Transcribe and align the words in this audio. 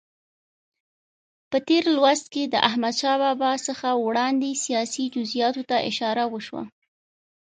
په 1.49 1.57
تېر 1.67 1.83
لوست 1.95 2.25
کې 2.33 2.43
د 2.47 2.55
احمدشاه 2.69 3.17
بابا 3.23 3.51
څخه 3.67 3.87
وړاندې 4.05 4.61
سیاسي 4.65 5.05
جزئیاتو 5.15 5.61
ته 5.69 5.77
اشاره 5.89 6.23
وشوه. 6.33 6.63